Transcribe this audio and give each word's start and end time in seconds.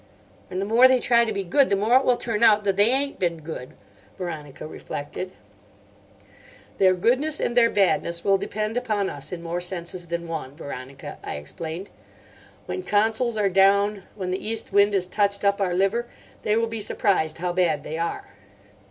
"And 0.49 0.59
the 0.59 0.65
more 0.65 0.87
they 0.87 0.99
try 0.99 1.25
to 1.25 1.31
be 1.31 1.43
good, 1.43 1.69
the 1.69 1.75
more 1.75 1.97
it 1.97 2.03
will 2.05 2.17
turn 2.17 2.41
out 2.41 2.63
that 2.63 2.75
they 2.75 2.89
ain't 2.91 3.19
been 3.19 3.37
good," 3.41 3.73
Veronica 4.17 4.65
reflected. 4.65 5.31
"Their 6.79 6.95
goodness 6.95 7.39
and 7.39 7.55
their 7.55 7.69
badness 7.69 8.23
will 8.25 8.39
depend 8.39 8.77
upon 8.77 9.11
us 9.11 9.31
in 9.31 9.43
more 9.43 9.61
senses 9.61 10.07
than 10.07 10.27
one, 10.27 10.55
Veronica," 10.55 11.19
I 11.23 11.35
explained. 11.35 11.91
"When 12.65 12.81
Consols 12.81 13.37
are 13.37 13.47
down, 13.47 14.01
when 14.15 14.31
the 14.31 14.43
east 14.43 14.73
wind 14.73 14.95
has 14.95 15.05
touched 15.05 15.45
up 15.45 15.61
our 15.61 15.75
liver, 15.75 16.07
they 16.41 16.55
will 16.55 16.65
be 16.67 16.81
surprised 16.81 17.37
how 17.37 17.53
bad 17.53 17.83
they 17.83 17.99
are." 17.99 18.25